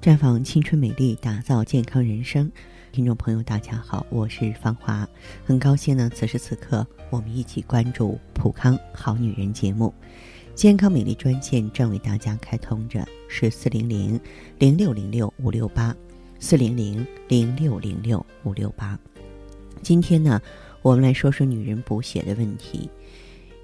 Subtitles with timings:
[0.00, 2.50] 绽放青春美丽，打造健康人生。
[2.92, 5.06] 听众朋友，大家好，我是芳华，
[5.44, 9.92] 很高兴呢，此时此刻我们一起关注《普康好女人》节目。
[10.54, 14.18] 健康美丽专线正为大家开通着，是四零零
[14.56, 15.94] 零六零六五六八，
[16.38, 18.96] 四零零零六零六五六八。
[19.82, 20.40] 今天呢，
[20.80, 22.88] 我们来说说女人补血的问题，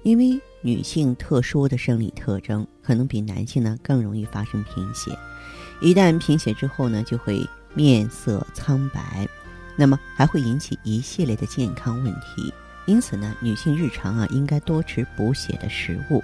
[0.03, 5.17] 因为女性特殊的生理特征，可能比男性呢更容易发生贫血。
[5.79, 9.27] 一旦贫血之后呢，就会面色苍白，
[9.75, 12.53] 那么还会引起一系列的健康问题。
[12.85, 16.23] 因此呢，女性日常啊应该多吃补血的食物。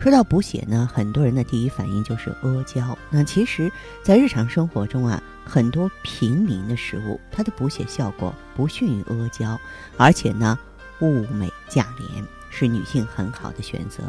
[0.00, 2.98] 说到补血呢，很多人的第一反应就是阿胶。
[3.10, 3.70] 那其实，
[4.02, 9.58] 在日常生活中啊，很多平民的食物，它的补血效果不逊于阿胶，
[9.96, 10.58] 而且呢，
[11.00, 14.02] 物美价廉，是女性很好的选择。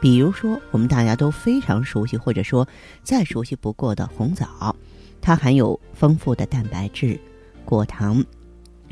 [0.00, 2.66] 比如说，我们大家都非常熟悉，或者说
[3.02, 4.74] 再熟悉不过的红枣，
[5.20, 7.18] 它含有丰富的蛋白质、
[7.64, 8.24] 果糖、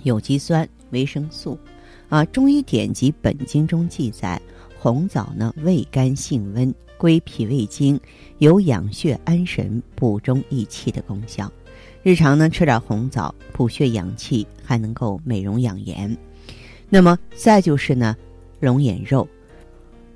[0.02, 1.58] 有机酸、维生素。
[2.08, 4.40] 啊，中医典籍《本经》中记载，
[4.78, 7.98] 红枣呢味甘性温，归脾胃经，
[8.38, 11.50] 有养血安神、补中益气的功效。
[12.02, 16.16] 日常呢吃点红枣，补血养气，还能够美容养颜。
[16.88, 18.16] 那么再就是呢，
[18.60, 19.28] 龙眼肉，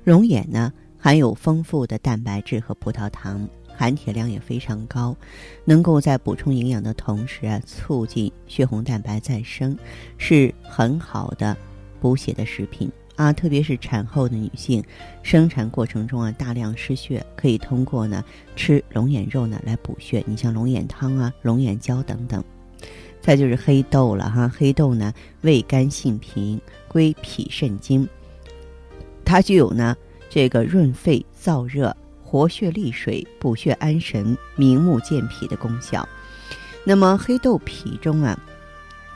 [0.03, 0.71] 龙眼呢。
[1.03, 5.17] 含有丰富的蛋白质和葡萄糖，含铁量也非常高，
[5.65, 9.75] 能够在补充营养的同时啊，促进血红蛋白再生，
[10.19, 11.57] 是很好的
[11.99, 13.33] 补血的食品啊。
[13.33, 14.83] 特别是产后的女性，
[15.23, 18.23] 生产过程中啊大量失血，可以通过呢
[18.55, 20.23] 吃龙眼肉呢来补血。
[20.27, 22.43] 你像龙眼汤啊、龙眼胶等等。
[23.21, 28.07] 再就是黑豆了哈，黑豆呢味甘性平，归脾肾经，
[29.25, 29.95] 它具有呢。
[30.33, 36.07] 这个润肺燥热、活血利水、补血安神、明目健脾的功效。
[36.85, 38.39] 那么黑豆皮中啊，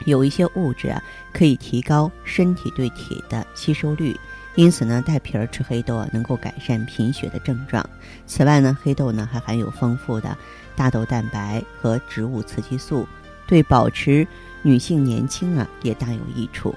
[0.04, 4.14] 有一些物质啊，可以提高身体对铁的吸收率，
[4.56, 7.82] 因此呢，带皮儿吃黑豆啊，能够改善贫血的症状。
[8.26, 10.36] 此外呢，黑豆呢还含有丰富的
[10.76, 13.08] 大豆蛋白和植物雌激素，
[13.46, 14.28] 对保持
[14.60, 16.74] 女性年轻啊也大有益处。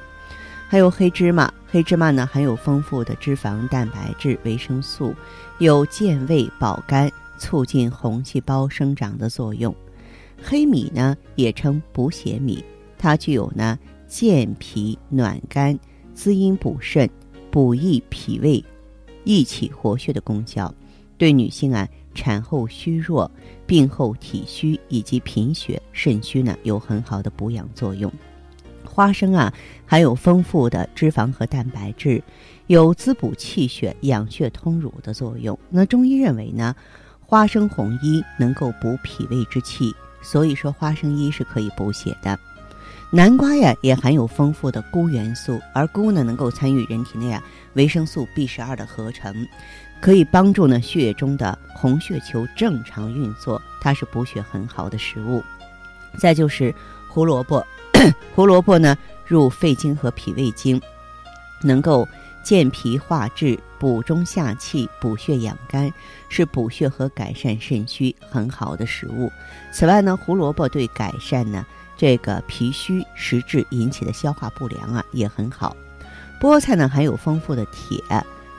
[0.70, 5.14] 还有黑芝麻，黑芝麻呢含有丰富的脂肪、蛋白质、维生素，
[5.60, 9.74] 有健胃保肝、促进红细胞生长的作用。
[10.42, 12.64] 黑米呢也称补血米，
[12.98, 13.78] 它具有呢
[14.08, 15.78] 健脾暖肝、
[16.16, 17.08] 滋阴补肾、
[17.52, 18.64] 补益脾胃、
[19.24, 20.74] 益气活血的功效，
[21.20, 23.30] 对女性啊产后虚弱、
[23.68, 28.12] 病后体虚以及贫血、肾虚呢有很好的补养作用。
[29.00, 29.54] 花生啊，
[29.86, 32.22] 含有丰富的脂肪和蛋白质，
[32.68, 35.58] 有滋补气血、养血通乳的作用。
[35.70, 36.76] 那中医认为呢，
[37.22, 42.38] 花生红衣能够补脾胃之气，所以说花生衣是可以补血的。
[43.10, 47.42] 南瓜呀，也含有丰富的钴元素，而钴呢，能够参与人体内啊
[47.76, 49.34] 维生素 B 十二的合成，
[50.02, 55.42] 可以帮助呢血液中的红血球正常运作，它是补血很好的食物。
[56.20, 56.76] 再就是
[57.08, 57.66] 胡萝卜。
[58.36, 60.82] 胡萝卜呢，入肺经和脾胃经，
[61.62, 62.08] 能够
[62.44, 65.92] 健脾化滞、补中下气、补血养肝，
[66.30, 69.32] 是补血和改善肾虚很好的食物。
[69.74, 71.66] 此外呢，胡萝卜对改善呢
[71.98, 75.76] 这个脾虚实质引起的消化不良啊也很好。
[76.40, 78.02] 菠菜呢含有丰富的铁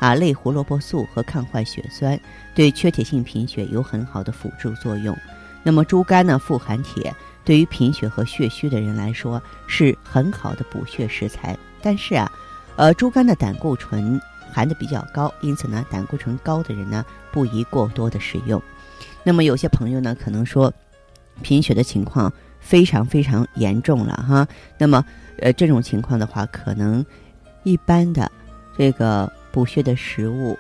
[0.01, 2.21] 啊类胡萝卜素和抗坏血酸，
[2.55, 5.17] 对缺铁性贫血有很好的辅助作用。
[5.63, 7.15] 那么猪肝呢富含铁。
[7.45, 12.31] 对于贫血和血虚的人来说是很好的补血食材，但是啊，
[12.77, 14.21] 呃，猪肝的胆固醇
[14.53, 18.63] 含的比较高，因此呢，胆固醇高的人呢不宜过多的食用。
[19.25, 20.73] 那么有些朋友呢可能说，
[21.43, 24.47] 贫血的情况非常非常严重了哈，
[24.77, 25.05] 那么
[25.39, 27.05] 呃这种情况的话，可能
[27.63, 28.31] 一般的
[28.77, 30.59] 这个补血的食物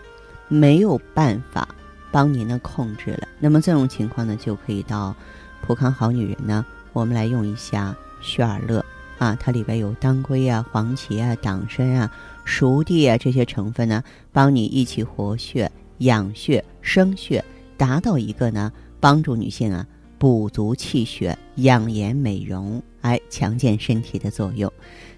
[0.48, 1.68] 没有办法
[2.10, 5.14] 帮您呢控制了，那么这种情况呢就可以到。
[5.62, 8.84] 普康好女人呢，我们来用一下血尔乐
[9.18, 12.10] 啊，它里边有当归啊、黄芪啊、党参啊、
[12.44, 14.02] 熟地啊这些成分呢，
[14.32, 17.44] 帮你一起活血、养血、生血，
[17.76, 19.86] 达到一个呢帮助女性啊
[20.18, 24.70] 补足气血、养颜美容、哎强健身体的作用。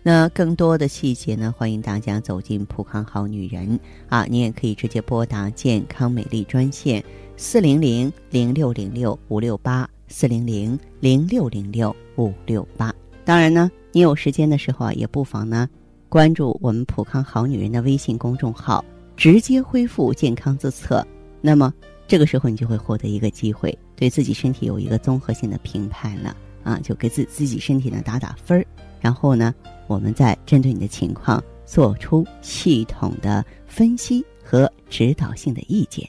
[0.02, 3.78] 那更多的细节呢，欢迎大家走进普康好女人
[4.08, 7.02] 啊，你也可以直接拨打健康美丽专线
[7.36, 9.88] 四零零零六零六五六八。
[10.12, 12.94] 四零零零六零六五六八。
[13.24, 15.68] 当然呢，你有时间的时候啊，也不妨呢
[16.08, 18.84] 关注我们普康好女人的微信公众号，
[19.16, 21.04] 直接恢复健康自测。
[21.40, 21.72] 那么
[22.06, 23.76] 这个时候你就会获得一个机会。
[23.94, 28.66] 对自己身体有一个综合性的评判了啊，就给自自己身体呢打打分儿，
[29.00, 29.54] 然后呢，
[29.86, 36.08] 我们再针对你的情况做出系统的分析和指导性的意见。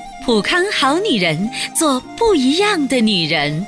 [0.23, 3.65] 普康好女人，做不一样的女人。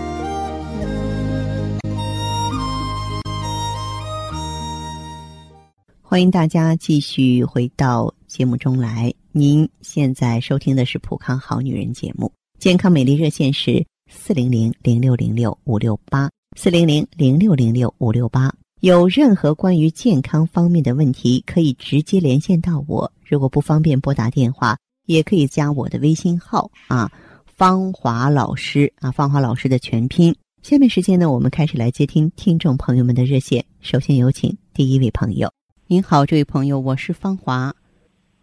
[6.01, 9.11] 欢迎大家继续回到节目中来。
[9.31, 18.53] 您现在收听的是《普康好女人》节目，健康美丽热线是四零零零六零六五六八四零零零六零六五六八。
[18.81, 23.11] 有任何关于健康方面的问题，可以直接连线到我。
[23.25, 27.11] 如果不方便拨打电话，也可以加我的微信号啊，
[27.45, 30.35] 芳华老师啊，芳华老师的全拼。
[30.61, 33.65] 下面时间呢，我们开始来接听听众朋友们的热线。
[33.81, 35.51] 首先有请第一位朋友。
[35.87, 37.73] 您好，这位朋友，我是芳华。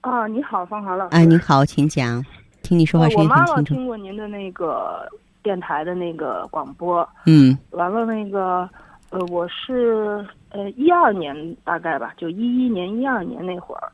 [0.02, 1.16] 啊，你好，芳华老师。
[1.16, 2.22] 哎，您好，请讲。
[2.62, 3.50] 听你说话声音很清楚。
[3.52, 5.08] 我妈妈听过您的那个
[5.42, 7.08] 电台的那个广播。
[7.24, 7.56] 嗯。
[7.70, 8.68] 完了，那个
[9.08, 13.90] 呃，我是呃一二年大概吧，就一一年、一二年那会儿，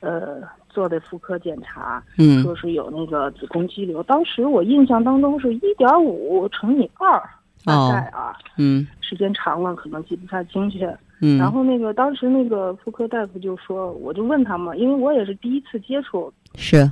[0.00, 4.02] 呃做的妇科检查，嗯，说是有那个子宫肌瘤。
[4.04, 7.20] 当时我印象当中是一点五乘以二，
[7.64, 8.36] 大概啊。
[8.56, 8.86] 嗯。
[9.00, 10.96] 时间长了，可能记不太清确。
[11.20, 16.88] 嗯，然后那个当时那个妇科大夫就说，我就问他嘛，因为我也是第一次接触，是，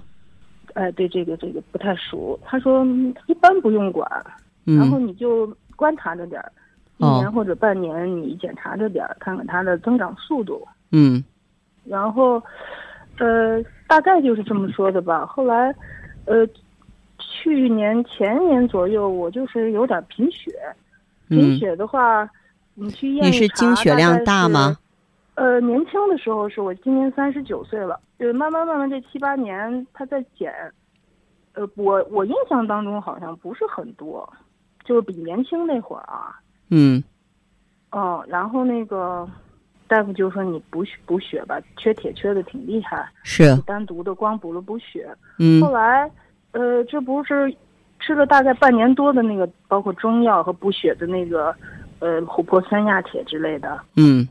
[0.74, 2.36] 哎，对这个这个不太熟。
[2.44, 2.84] 他说
[3.26, 4.10] 一般不用管，
[4.64, 5.46] 然后你就
[5.76, 6.50] 观察着点儿，
[6.96, 10.66] 一年或者半年你检查着点儿，看看它的增长速度。
[10.90, 11.22] 嗯，
[11.84, 12.42] 然后，
[13.18, 15.26] 呃，大概就是这么说的吧。
[15.26, 15.74] 后来，
[16.26, 16.46] 呃，
[17.18, 20.50] 去年前年左右，我就是有点贫血，
[21.28, 22.28] 贫血的话。
[22.80, 24.78] 你去验你是经血量大吗？
[25.34, 30.54] 呃，年轻的时候是我今年三十九岁了，就，慢慢慢慢这七八年他在减，
[31.54, 34.32] 呃，我我印象当中好像不是很多，
[34.84, 36.38] 就是比年轻那会儿啊。
[36.70, 37.02] 嗯。
[37.90, 39.28] 哦，然后那个
[39.88, 43.08] 大夫就说你补血补血吧，缺铁缺的挺厉害。
[43.24, 43.56] 是。
[43.62, 45.08] 单独的光补了补血。
[45.38, 45.60] 嗯。
[45.60, 46.08] 后来，
[46.52, 47.52] 呃，这不是
[47.98, 51.54] 吃了大概半年多的那个，包括中药和补血的那个。
[52.00, 54.24] 呃，琥珀酸亚铁之类的，嗯，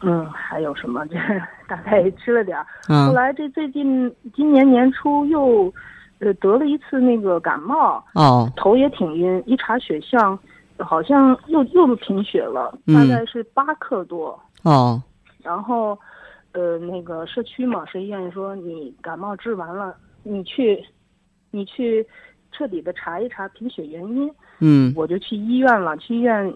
[0.00, 1.04] 嗯，还有什么？
[1.06, 1.16] 这
[1.66, 2.64] 大概吃了点儿。
[2.88, 3.08] 嗯。
[3.08, 5.74] 后来这最近今年年初又，
[6.20, 8.00] 呃，得了一次那个感冒。
[8.14, 8.48] 哦。
[8.54, 10.38] 头也挺晕，一查血象，
[10.78, 14.40] 好像又又贫血了，大概是八克多。
[14.62, 15.02] 哦。
[15.42, 15.98] 然后，
[16.52, 20.84] 呃，那个社区嘛，谁医院说你感冒治完了，你去，
[21.50, 22.06] 你去
[22.52, 24.30] 彻底的查一查贫血原因。
[24.58, 25.96] 嗯，我就去医院了。
[25.96, 26.52] 去医院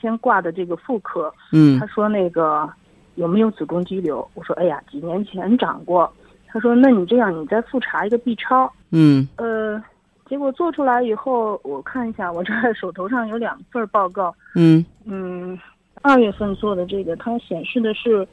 [0.00, 1.32] 先挂的这个妇科。
[1.52, 2.70] 嗯，他说那个
[3.16, 4.26] 有没有子宫肌瘤？
[4.34, 6.10] 我说哎呀，几年前长过。
[6.46, 8.72] 他说那你这样，你再复查一个 B 超。
[8.90, 9.82] 嗯，呃，
[10.28, 14.32] 结果做出来以后，我看一下，我这手头上有两份报告。
[14.54, 15.58] 嗯嗯，
[16.02, 18.26] 二月份做的这个，它显示的是，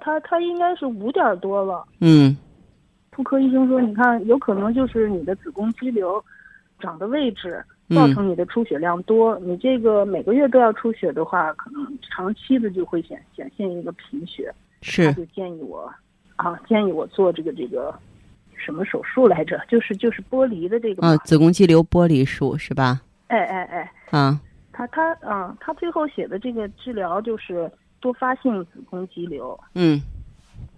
[0.00, 1.84] 它它应该是五点多了。
[2.00, 2.36] 嗯，
[3.12, 6.22] 妇科医生说，你看，有可能就是你的子宫肌瘤
[6.78, 7.64] 长的位置。
[7.92, 14.48] 造成你的出血量多，你这个每个月都要出血的话，可能长期的就会显显现一个贫血。
[14.80, 15.92] 是，他就建议我，
[16.36, 17.92] 啊，建议我做这个这个
[18.54, 19.60] 什么手术来着？
[19.68, 21.04] 就是就是剥离的这个。
[21.04, 23.00] 啊，子宫肌瘤剥离术是吧？
[23.26, 23.92] 哎哎哎。
[24.16, 24.40] 啊。
[24.72, 29.58] 他他啊，他最后写的这个治疗就是多发性子宫肌瘤。
[29.74, 30.00] 嗯。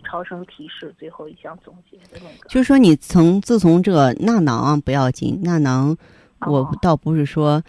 [0.05, 2.49] 超声提示最后一项总结的那个。
[2.49, 5.97] 就是说，你从自从这个纳囊不要紧，纳囊。
[6.45, 7.63] 我倒不是说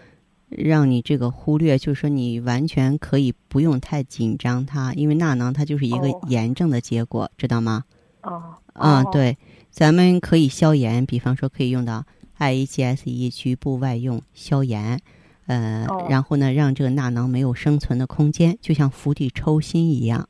[0.48, 7.84] 让你这个忽略，就是说你完全可以不用太紧张它，因为纳囊它就是一个炎症的结果，知道吗？
[8.22, 9.38] 哦，啊，对，
[9.70, 12.04] 咱们可以消炎，比方说可以用到
[12.40, 15.00] IEGSE 局部外用消炎，
[15.46, 20.28] 呃，然后呢，让这个纳囊没有生存的空间，就像釜底抽薪一样。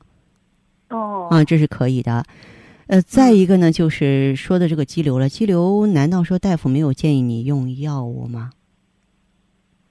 [0.90, 2.24] 哦，啊，这是可以的。
[2.86, 5.28] 呃，再一个呢，就是说的这个肌瘤了。
[5.28, 8.50] 肌瘤难道说大夫没有建议你用药物吗？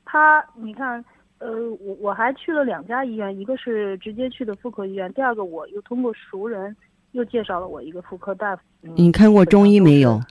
[0.05, 1.03] 他，你看，
[1.39, 1.49] 呃，
[1.81, 6.75] 我我还去了两家医院，一个是直接去的妇科医院，第二个我又通过熟人
[7.13, 8.61] 又介绍了我一个妇科大夫。
[8.81, 10.21] 你看过中医没有？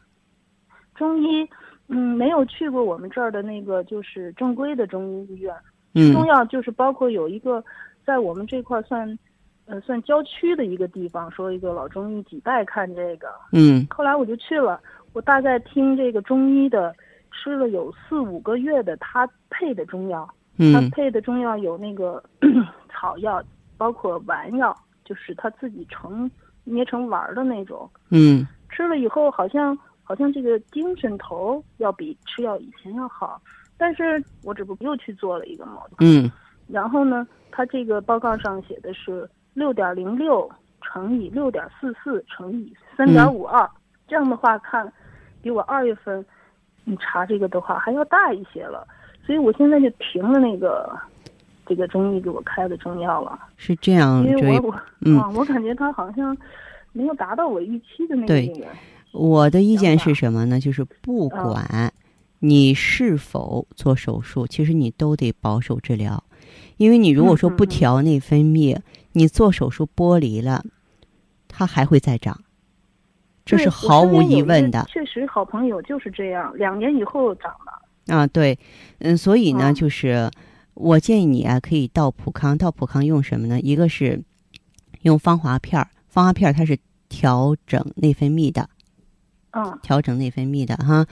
[0.94, 1.48] 中医，
[1.92, 5.54] 嗯，没有去过我们这儿的那个就是正规的中医医院。
[5.94, 7.62] 嗯中药就是包括有一个
[8.04, 9.18] 在我们这块算，
[9.66, 13.28] 呃，算郊区的一个地方，说一个老中医几代看这个。
[13.52, 14.80] 嗯后来我就去了，
[15.12, 16.94] 我大概听这个中医的，
[17.30, 22.22] 吃了有四五个月的他配的中药，他嗯配的中药有那个
[22.90, 23.42] 草药，
[23.76, 26.30] 包括丸药，就是他自己成
[26.64, 27.88] 捏成丸的那种。
[28.10, 33.40] 嗯吃了以后好像好像这个精神头要比吃药以前要好，
[33.76, 36.30] 但是我这不又去做了一个嘛，嗯。
[36.68, 43.68] 然后呢，他这个报告上写的是六点零六乘以六点四四乘以三点五二，
[44.06, 44.90] 这样的话看，
[45.42, 46.24] 比我二月份
[46.84, 48.86] 你查这个的话还要大一些了，
[49.24, 50.96] 所以我现在就停了那个
[51.66, 55.18] 这个中医给我开的中药了，是这样，因为我我、嗯。
[55.18, 56.36] 啊，我感觉他好像
[56.92, 58.66] 没有达到我预期的那个对那个。
[59.12, 60.58] 我的意见是什么呢？
[60.58, 61.92] 就是不嗯管
[62.38, 66.24] 你是否做手术，其实你都得保守治疗，
[66.76, 68.76] 因为你如果说不调内分泌，
[69.12, 70.64] 你做手术剥离了，
[71.46, 72.40] 它还会再长，
[73.44, 78.14] 这是毫无疑问的确实，好朋友就是这样，两年以后长的。
[78.14, 78.26] 啊。
[78.26, 78.58] 对，
[78.98, 80.28] 嗯，所以呢，嗯就是
[80.74, 83.60] 我建议你啊，可以到普康，到普康用什么呢？
[83.60, 84.20] 一个是
[85.02, 86.76] 用芳华片儿，芳华片儿它是
[87.08, 88.68] 调整内分泌的，
[89.52, 91.06] 嗯调整内分泌的哈。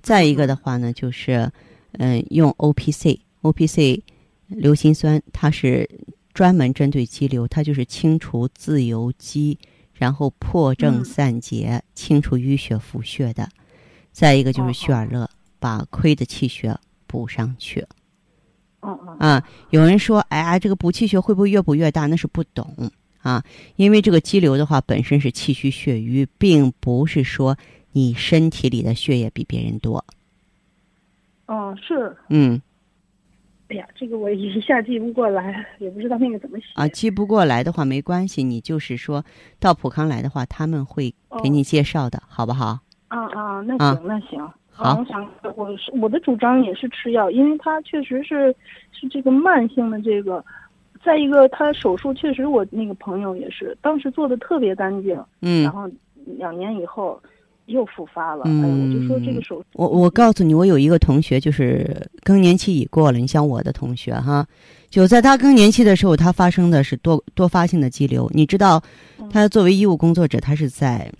[0.00, 1.50] 再一个的话呢，就是
[1.98, 4.02] 嗯、用 O P C，O P C
[4.48, 5.88] 硫辛酸，它是
[6.34, 9.58] 专门针对肌瘤，它就是清除自由基，
[9.94, 13.48] 然后破症嗯散结，清除淤血浮血的。
[14.12, 17.84] 再一个就是哦血尔乐，把亏的气血补上去
[19.18, 19.42] 嗯。
[19.70, 22.06] 有人说，哎呀，这个补气血会不会越补越大？
[22.06, 22.90] 那是不懂
[23.22, 23.42] 啊，
[23.76, 27.56] 因为这个肌瘤的话本身是气虚血瘀，并不是说
[27.96, 30.04] 你身体里的血液比别人多。
[31.46, 32.14] 嗯是。
[32.28, 32.60] 嗯
[33.68, 36.66] 哎呀，这个我一下记不过来，也不知道那个怎么写。
[36.74, 39.24] 啊，记不过来的话没关系，你就是说
[39.58, 42.78] 到普康来的话，他们会给你介绍的，好不好？
[43.08, 44.38] 啊啊，那啊行那行。
[44.70, 45.26] 好啊我想
[45.56, 48.54] 我是我的主张也是吃药，因为他确实是
[48.92, 50.44] 是这个慢性的这个，
[51.02, 55.90] 再一个他手术确实我那个朋友也是，当时做的特别干净，嗯然嗯，后
[56.36, 57.20] 两年以后
[57.66, 58.42] 又复发了。
[58.46, 64.46] 嗯哎，我就说这个手术，我我告诉你，我有一个同学就是更年期已过了，你像我的同学哈，
[64.88, 68.30] 就在他更年期的时候，他发生的是多多发性的肌瘤。
[68.32, 68.82] 你知道，
[69.30, 71.10] 他作为医务工作者，他是在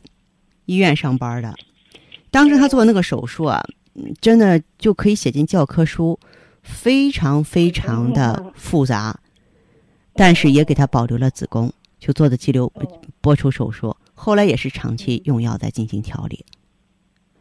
[0.66, 1.54] 医院上班的。
[2.30, 3.62] 当时他做那个手术啊，
[3.94, 6.18] 嗯真的就可以写进教科书，
[6.62, 9.18] 非常非常的复杂，
[10.14, 12.70] 但是也给他保留了子宫，就做的肌瘤
[13.22, 13.96] 剥除手术。
[14.16, 16.44] 后来也是长期用药在进行调理。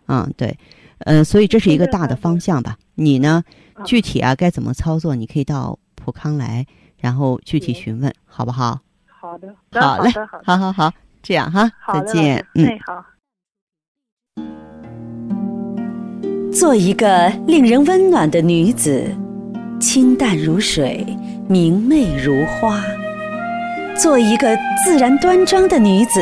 [0.08, 0.55] 嗯，对，
[1.00, 2.77] 呃，所以这是一个大的方向吧。
[2.94, 3.44] 你呢，
[3.86, 6.67] 具体啊该怎么操作，你可以到普康来，
[7.00, 8.82] 然后具体询问，好不好？
[9.08, 10.12] 好的，好嘞，
[10.44, 12.46] 好，好好好，这样哈，再，见。
[12.53, 12.77] 嗯。
[12.86, 13.03] 好。
[16.53, 19.10] 做一个令人温暖的女子，
[19.82, 21.05] 清淡如水，
[21.50, 22.79] 明媚如花；
[24.00, 26.22] 做一个自然端庄的女子，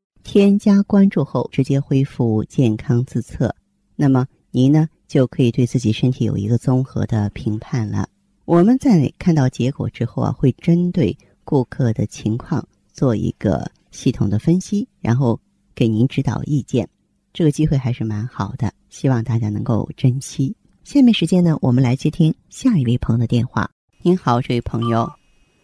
[0.23, 3.53] 添加关注后，直接恢复健康自测，
[3.95, 8.07] 那么您呢就可以对自己身体有一个综合的评判了。
[8.45, 15.39] 我们在看到结果之后啊，会针对顾客的情况做一个系统的分析，然后
[15.73, 16.87] 给您指导意见。
[17.33, 20.55] 这个机会还是蛮好的，希望大家能够珍惜。
[20.83, 23.69] 下面时间呢，我们来接听下一位朋友的电话。
[24.01, 25.09] 您好，这位朋友。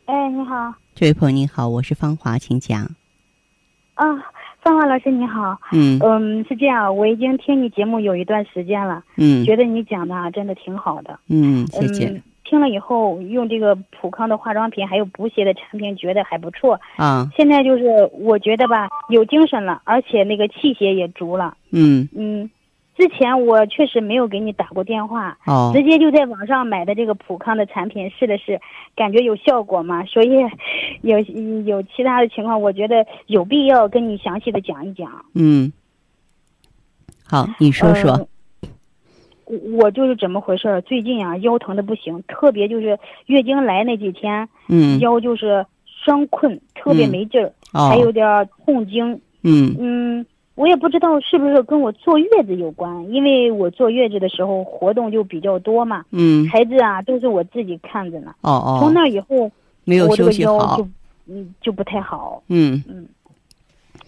[0.05, 2.83] 哎，你好，这位朋友您好，我是芳华，请讲。
[3.95, 4.05] 啊，
[4.67, 5.97] 芳华老师你好，嗯。
[6.03, 9.45] 嗯，是这样，我已经听你节目有一段时间了，嗯。
[9.45, 12.07] 觉得你讲的啊真的挺好的，嗯，谢谢。
[12.09, 16.77] 嗯，听了以后用这个普康的化妆品还有补血的产品，觉得还不错。
[16.97, 21.55] 啊，现在就是我觉得吧，有精神了，而且那个气血也足了。
[21.71, 22.05] 嗯。
[22.13, 22.50] 嗯，
[22.97, 28.59] 之前我确实没有给你打过电话，哦直接就在网上买的这个普康的产品试了试，
[28.95, 30.31] 感觉有效果嘛，所以
[31.01, 31.19] 有
[31.65, 35.23] 有其他的情况，我觉得有必要跟你详细的讲一讲。
[35.35, 35.71] 嗯，
[37.23, 38.27] 好，你说说，呃
[39.45, 40.81] 我我就是怎么回事儿？
[40.81, 49.21] 最近啊，腰疼的不行，特别就是月经来那几天，嗯腰就是酸困，特别嗯没劲儿，哦还有点儿痛经。
[49.43, 50.25] 嗯嗯，
[50.57, 58.33] 我也不知道是不是跟我坐月子有关，因为我坐月子的时候活动就比较多嘛，嗯，孩子啊都是我自己看着呢。
[58.41, 59.51] 哦哦，从那以后，
[59.83, 60.87] 没有我这个休息好腰就，
[61.27, 62.41] 嗯就不太好。
[62.47, 63.07] 嗯嗯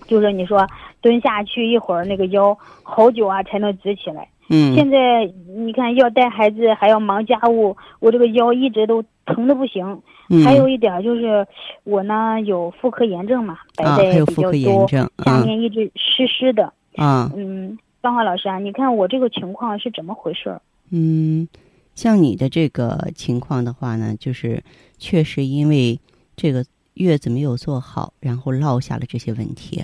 [0.07, 0.65] 就是你说
[1.01, 4.27] 蹲下去一会儿，那个腰好久啊才能直起来。
[4.49, 5.25] 嗯现在
[5.55, 10.01] 你看要带孩子，还要忙家务，我这个腰一直都疼的不行。
[10.29, 11.45] 嗯，还有一点就是
[11.83, 16.73] 我呢有妇科炎症嘛，白带比较有妇科炎多，症，下啊面一直湿湿的。
[16.95, 20.61] 啊嗯，芳华老师啊，你看我这个情况是怎么回事儿？
[20.89, 21.47] 嗯，
[21.93, 24.63] 像你的这个情况的话呢，就是
[24.97, 25.99] 确实因为
[26.35, 26.65] 这个
[26.95, 29.83] 月子没有做好，然后落下了这些问题。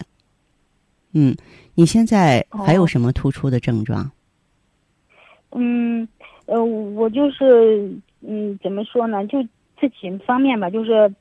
[1.13, 1.35] 嗯，
[1.75, 4.11] 你现在还有哦什么突出的症状？
[5.57, 6.07] 嗯，
[6.45, 9.25] 呃，我就是嗯，怎么说呢？
[9.27, 9.41] 就
[9.77, 11.13] 这几方面吧，就是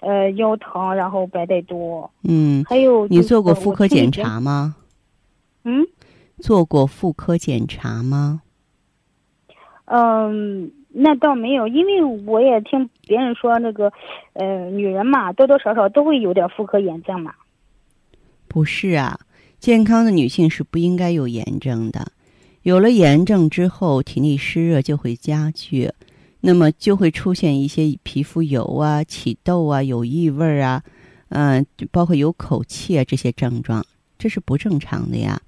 [0.00, 4.76] 呃腰疼，然后白带多，嗯，还有就是你做过妇科检查吗？
[5.64, 5.86] 嗯
[6.40, 8.42] 做过妇科检查吗？
[9.84, 13.92] 嗯，那倒没有，因为我也听别人说那个，
[14.32, 17.34] 呃，女人嘛，多多少少都会有点妇科炎症嘛。
[18.48, 19.20] 不是啊，
[19.58, 22.10] 健康的女性是不应该有炎症的。
[22.62, 25.90] 有了炎症之后，体内湿热就会加剧，
[26.40, 30.82] 那么就会出现一些皮肤油啊、起痘啊、有异味啊，
[31.30, 33.84] 嗯、包括有口气啊这些症状，
[34.16, 35.40] 这是不正常的呀。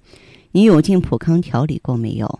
[0.51, 2.39] 你有进普康调理过没有？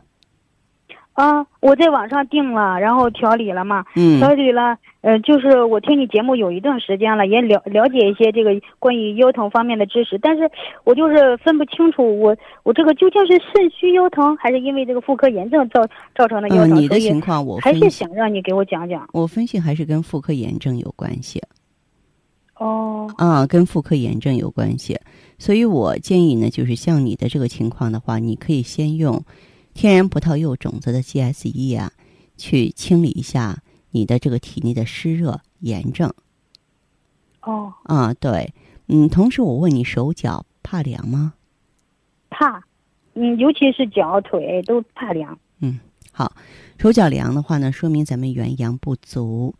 [1.15, 10.51] 啊，我在网上订了，然后调理了嘛，嗯调理了，呃，就是我听你节目有一段时间了，也了了解一些这个关于腰疼方面的知识，但是
[10.83, 15.81] 我就是分不清楚我我这个究竟是肾虚腰疼，还是因为这个妇科炎症造
[16.13, 19.07] 造成的腰嗯，疼，你的情况我还是，想让你给我讲讲。
[19.13, 21.41] 我分析还是跟妇科炎症有关系。
[22.57, 24.99] 哦，啊，跟妇科炎症有关系，
[25.37, 29.23] 所以我建议呢，就是像你的这个情况的话，你可以先用
[29.75, 31.91] 天然葡萄柚种子的 GSE 啊，
[32.37, 33.61] 去清理一下
[33.91, 36.11] 你的这个体内的湿热炎症
[37.41, 38.13] 哦，啊。
[38.13, 38.53] 对，
[38.87, 41.33] 嗯，同时我问你，手脚怕凉吗？
[42.29, 42.63] 怕，
[43.15, 45.37] 嗯，尤其是脚腿都怕凉。
[45.59, 45.79] 嗯
[46.11, 46.33] 好，
[46.79, 49.53] 手脚凉的话呢，说明咱们元阳不足。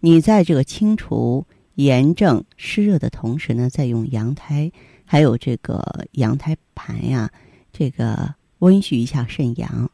[0.00, 4.70] 你在这个清除炎症湿热的同时呢，再用羊胎
[5.06, 7.30] 还有这个羊胎盘呀，
[7.72, 9.90] 这个温煦一下肾阳。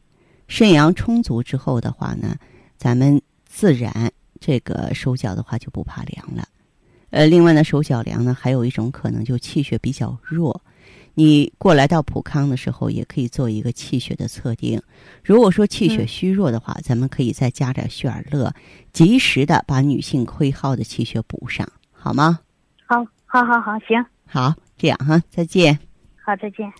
[0.47, 2.35] 肾阳充足之后的话呢，
[2.77, 6.47] 咱们自然这个手脚的话就不怕凉了。
[7.09, 10.61] 呃，另外呢，手脚凉呢，还有一种可能就气血比较弱。
[11.15, 14.79] 你过来到普康的时候，也可以做一个气血的测定。
[15.23, 18.53] 如果说气血嗯虚弱的话，咱们可以再加点血尔乐，
[18.93, 22.39] 及时的把女性亏耗的气血补上，好吗？
[22.85, 25.77] 好，好，好，好，行，好，这样哈，再见。
[26.23, 26.71] 好，再见。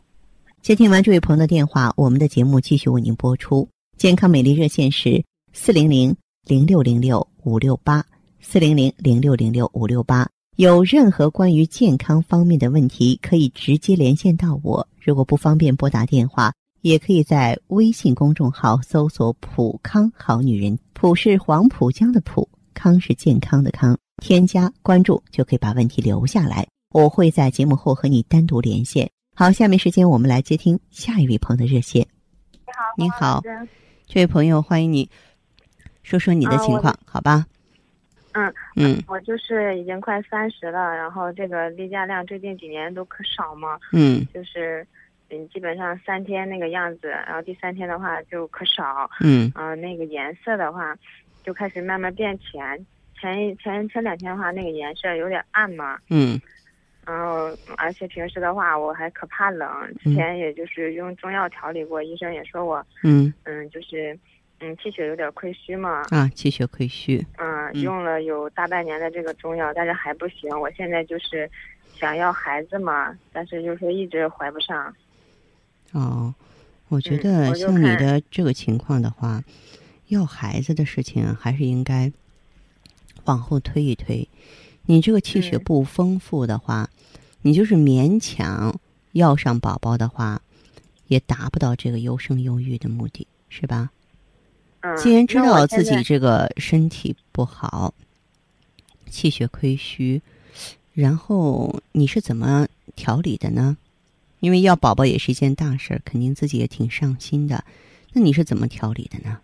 [0.62, 3.68] 接听完这位朋友的电话，我们的节目继续为您播出。
[3.98, 8.06] 健康美丽热线是四零零零六零六五六八
[8.42, 10.30] 四零零零六零六五六八。
[10.58, 14.86] 有任何关于健康方面的问题，可以直接连线到我。
[15.02, 23.98] 如果不方便拨打电话，也可以在微信公众号搜索“普康好女人”，普是黄浦江的浦，康是健康的康。
[24.22, 29.10] 添加关注就可以把问题留下来，我会在节目后和你单独连线。
[29.40, 32.06] 好，下面时间我们来接听下一位朋友的热线。
[32.98, 33.42] 你好，
[34.06, 35.10] 这位朋友，欢迎你，
[36.04, 37.46] 说说你的情况，好吧？
[38.34, 39.02] 嗯嗯。
[39.08, 44.28] 我就是已经快三十了，然后这个例假量最近几年都可少嘛，嗯。
[44.34, 44.86] 就是
[45.30, 49.50] 嗯基本上三天那个样子，然后第三天的话就可少，嗯。
[49.56, 50.94] 嗯、那个颜色的话
[51.46, 52.86] 就开始慢慢变浅，
[53.18, 56.38] 前一前前两天的话那个颜色有点暗嘛，嗯
[57.10, 59.68] 然后而且平时的话我还可怕冷，
[60.00, 64.16] 之前也就是用中药调理过，医生也说我嗯嗯就是
[64.60, 70.50] 嗯气血有点亏虚嘛，啊，气血亏虚，嗯，嗯用了有大半年的这个中药，但是还不行。
[70.60, 71.50] 我现在就是
[71.96, 74.94] 想要孩子嘛，但是就是说一直怀不上。
[75.94, 76.32] 哦，
[76.90, 79.44] 我觉嗯得像你的这个情况的话，
[80.10, 82.12] 要孩子的事情啊还是应该
[83.26, 84.30] 往后推一推。
[84.86, 86.90] 你这个气血嗯不丰富的话，
[87.42, 88.80] 你就是勉强
[89.14, 90.42] 要上宝宝的话，
[91.08, 93.92] 也达不到这个优生优育的目的，是吧？
[94.82, 97.94] 嗯，既然知道自己这个身体不好，
[99.10, 100.22] 气血亏虚，
[100.94, 103.78] 然后你是怎么调理的呢？
[104.40, 107.66] 因为要宝宝也是一件大事儿，肯定自己也挺上心的。
[108.14, 109.40] 那你是怎么调理的呢？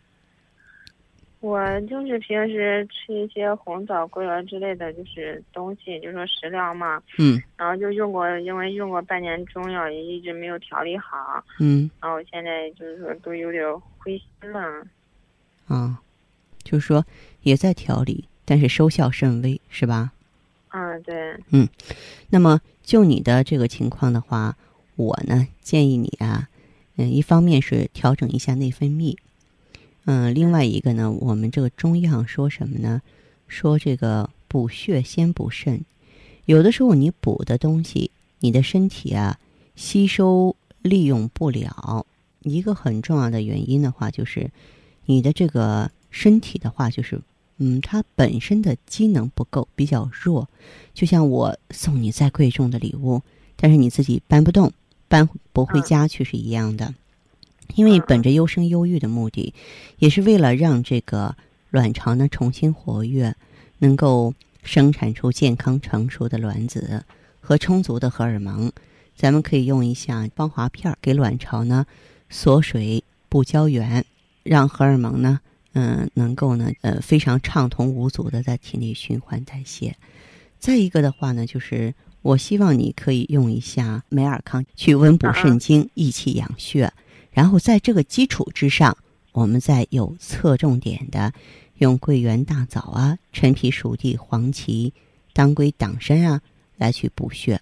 [1.46, 7.00] 我就是平时吃一些红枣、桂圆之类的，就是东西，就说食疗嘛。
[7.20, 11.44] 嗯然后就用过，因为用过半年中药，也一直没有调理好。
[11.60, 13.64] 嗯然后现在就是说都有点
[14.00, 14.88] 灰心了。
[15.68, 16.02] 啊，
[16.64, 17.06] 就是说
[17.44, 20.14] 也在调理，但是收效甚微，是吧？
[20.70, 21.70] 嗯，对，嗯
[22.32, 24.58] 那么就你的这个情况的话，
[24.96, 26.50] 我呢建议你啊，
[26.98, 29.16] 嗯，一方面是调整一下内分泌，
[30.06, 33.02] 嗯，另外一个呢，我们这个中药说什么呢？
[33.48, 35.84] 说这个补血先补肾，
[36.46, 39.40] 有的时候你补的东西，你的身体啊
[39.76, 42.06] 吸收利用不了，
[42.42, 44.50] 一个很重要的原因的话，就是
[45.06, 47.22] 你的这个身体的话，就是
[47.58, 50.48] 嗯，它本身的机能不够，比较弱。
[50.94, 53.22] 就像我送你再贵重的礼物，
[53.56, 54.72] 但是你自己搬不动、
[55.08, 56.94] 搬不回家去是一样的。
[57.74, 59.54] 因为本着优生优育的目的，
[59.98, 61.36] 也是为了让这个
[61.72, 63.36] 卵巢呢重新活跃，
[63.80, 67.04] 能够生产出健康成熟的卵子
[67.40, 68.72] 和充足的荷尔蒙。
[69.16, 71.86] 咱们可以用一下芳华片儿给卵巢呢
[72.30, 74.06] 锁水不胶原，
[74.44, 75.40] 让荷尔蒙呢，
[75.74, 79.96] 嗯、能够呢，呃，非常畅通无阻的在体内循环代谢。
[80.60, 86.92] 再一个的话呢，就是我希望你可以用一下美尔康去温补肾精、益气养血，
[87.36, 88.98] 然后在这个基础之上，
[89.34, 91.34] 我们再有侧重点的
[91.80, 94.94] 用桂圆、大枣啊、陈皮、熟地、黄芪、
[95.34, 96.40] 当归、党参啊
[96.78, 97.60] 来去补血。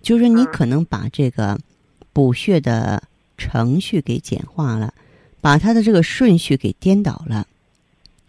[0.00, 1.58] 就是你可能把这个
[2.14, 3.02] 补血的
[3.36, 4.94] 程序给简化了，
[5.42, 7.46] 把它的这个顺序给颠倒了，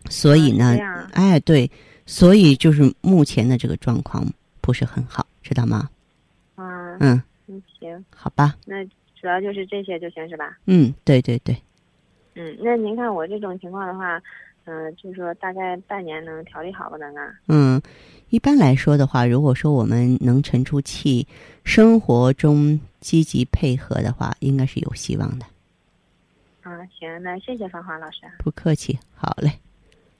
[0.09, 0.77] 所以呢
[1.13, 1.71] 哎，对，
[2.05, 5.89] 所以就是目前的这个状况不是很好，知道吗？
[6.99, 7.23] 嗯，
[7.79, 8.85] 行，好吧，那
[9.21, 10.57] 主要就是这些就行是吧？
[10.65, 11.55] 嗯，对对对，
[12.33, 14.19] 嗯，那您看我这种情况的话，
[14.65, 17.31] 嗯、就是说大概半年能调理好吧，咱啊？
[17.47, 17.79] 嗯，
[18.29, 21.27] 一般来说的话，如果说我们能沉住气，
[21.63, 25.45] 生活中积极配合的话，应该是有希望的。
[26.63, 28.21] 啊，行，那谢谢芳华老师。
[28.39, 29.51] 不客气，好嘞，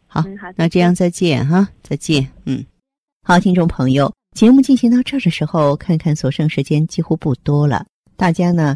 [0.07, 2.63] 好，嗯，好，那这样再见哈，再见，嗯，
[3.23, 7.85] 好，听众朋友，节目进行到这儿的时候，看看所剩时间几乎不多了，
[8.15, 8.75] 大家呢